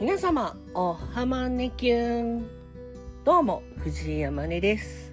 [0.00, 2.46] 皆様、おはまねきゅん。
[3.22, 5.12] どうも、藤井山根です。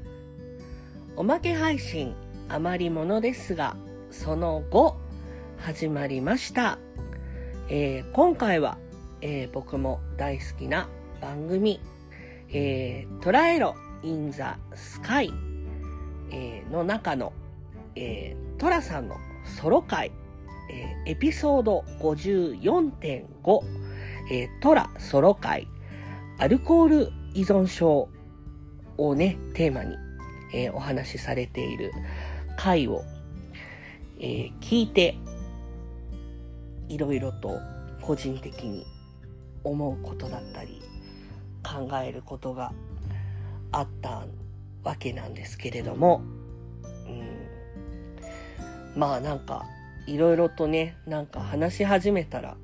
[1.18, 2.16] おまけ配信、
[2.48, 3.76] あまりものですが、
[4.12, 4.96] その後、
[5.58, 6.80] 始まりました。
[7.68, 8.78] えー今回は、
[9.20, 10.88] えー僕も大好きな
[11.20, 11.82] 番組、
[12.48, 15.34] えートラエロ・イン・ザ・スカイ、
[16.32, 17.34] えーの中の、
[17.98, 20.14] えートラさんのソロ回、
[20.72, 23.87] えーエピソード54.5、
[24.30, 25.68] えートラソロ会、
[26.38, 28.10] アルコール依存症
[28.98, 29.96] をね、テーマに、
[30.54, 31.92] えーお話しされている
[32.58, 33.04] 回を、
[34.20, 35.16] えー聞いて、
[36.90, 37.60] いろいろと
[38.02, 38.86] 個人的に
[39.64, 40.82] 思うことだったり、
[41.64, 42.72] 考えることが
[43.72, 44.26] あった
[44.84, 46.22] わけなんですけれども、
[47.08, 49.66] うん、まあなんか、
[50.06, 52.56] いろいろとね、なんか話し始めたら、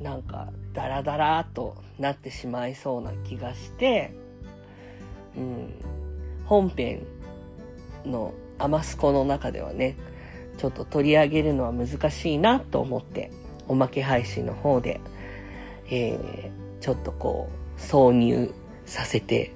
[0.00, 4.14] なんかダラダラとなってしまいそうな気がして、
[5.36, 5.74] うん、
[6.46, 7.06] 本編
[8.04, 9.96] のアマスコの中ではね、
[10.58, 13.30] ちょっと取り上げるのは難しいなと思って、
[13.68, 15.00] おまけ配信の方で、
[15.90, 18.52] えー、ちょっとこう、挿入
[18.84, 19.52] させて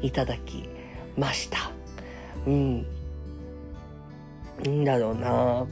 [0.00, 0.68] いただき
[1.16, 1.70] ました。
[2.46, 2.86] うん。
[4.64, 5.66] なんだろうなやっ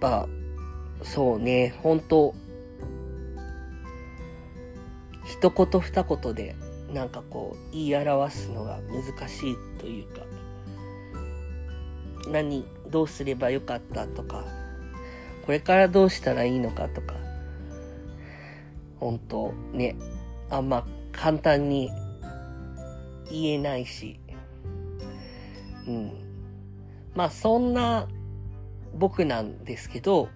[0.00, 0.28] ぱ、
[1.02, 2.34] そうね、本当。
[5.24, 6.56] 一言二言で、
[6.92, 10.22] なんかこう、言い表すのが難しいというか、
[12.28, 14.44] 何、どうすればよかったとか、
[15.44, 17.14] これからどうしたらいいのかとか、
[19.00, 19.96] 本当ね、
[20.50, 21.90] あんま簡単に
[23.30, 24.20] 言えないし、
[25.86, 26.12] うん。
[27.14, 28.06] まあそんな
[28.94, 30.28] 僕なんですけど、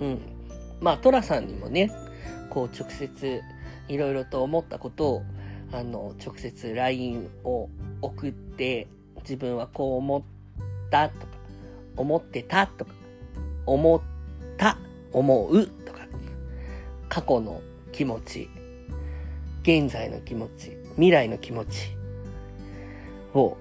[0.00, 0.18] うん。
[0.80, 1.90] まあトラさんにもね、
[2.50, 3.42] こう直接
[3.88, 5.22] いろいろと思ったことを、
[5.72, 7.68] あの、直接 LINE を
[8.00, 8.88] 送って、
[9.20, 10.22] 自分はこう思っ
[10.90, 11.26] たとか、
[11.96, 12.92] 思ってたとか、
[13.66, 14.00] 思っ
[14.56, 14.78] た、
[15.12, 16.06] 思うとか、
[17.08, 17.60] 過去の
[17.92, 18.48] 気持ち、
[19.62, 21.96] 現在の気持ち、未来の気持ち
[23.34, 23.56] を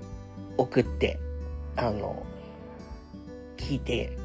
[0.57, 1.19] 送って、
[1.75, 2.25] あの、
[3.57, 4.17] 聞いて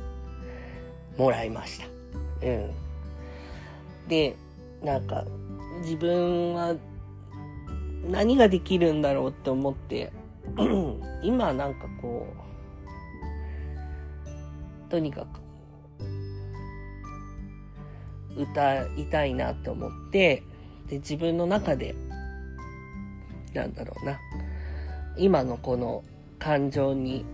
[1.16, 1.97] もらいました。
[2.42, 2.70] うん。
[4.08, 4.36] で、
[4.82, 5.24] なんか、
[5.82, 6.74] 自分は
[8.08, 10.12] 何ができるんだろうって思って、
[11.22, 12.26] 今なんかこ
[14.86, 15.26] う、とにかく
[18.40, 20.42] 歌いたいなって思って、
[20.88, 21.94] で、自分の中で、
[23.52, 24.18] なんだろうな、
[25.16, 26.02] 今のこの
[26.38, 27.26] 感情に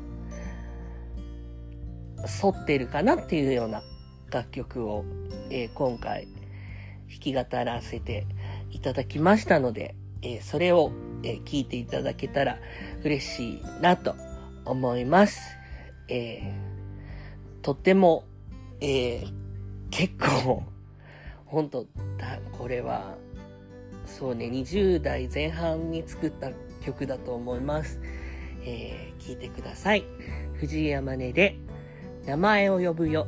[2.43, 3.83] 沿ってるかなっていうような
[4.31, 5.05] 楽曲を、
[5.51, 6.27] えー今回
[7.09, 8.27] 弾き語らせて
[8.71, 10.93] いただきましたので、えーそれを、
[11.23, 12.59] え聞いていただけたら
[13.03, 14.15] 嬉しいなと
[14.65, 15.41] 思います。
[16.09, 16.53] え
[17.63, 18.25] とっても、
[18.81, 19.25] え
[19.91, 20.63] 結構、
[21.47, 21.85] 本当
[22.19, 23.17] だ、これは、
[24.07, 26.51] そうね、20代前半に作った
[26.85, 28.01] 曲だと思います。
[28.65, 30.05] えー聞いてください。
[30.55, 31.57] 藤井山根で、
[32.27, 33.27] 名前を呼ぶよ。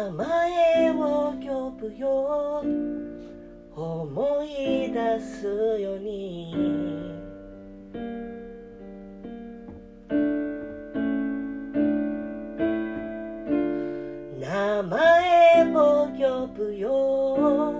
[0.00, 2.64] 名前を呼ぶよ。
[3.76, 5.44] 思い出す
[5.78, 6.54] ように。
[14.40, 17.74] 名前を呼ぶよ。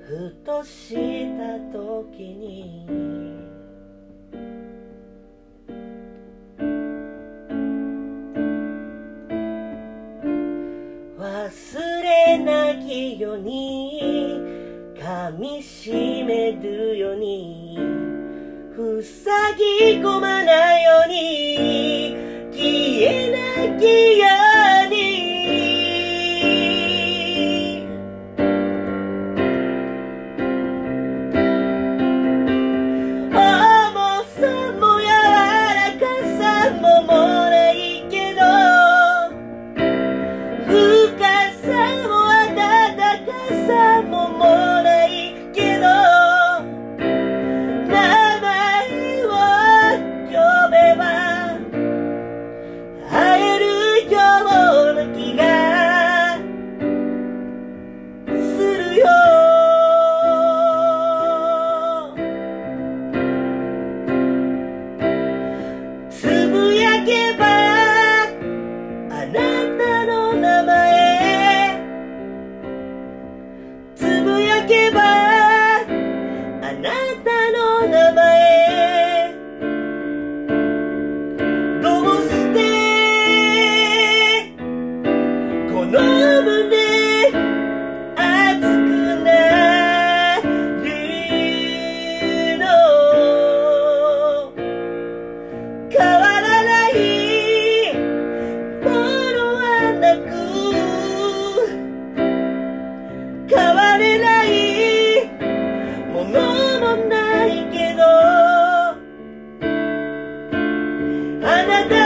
[0.00, 3.53] ふとした時に。
[13.34, 14.40] ように
[14.96, 17.76] 噛みしめるように
[19.02, 22.16] 塞ぎ込まないように
[22.52, 24.53] 消えなきゃ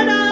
[0.07, 0.28] Lord.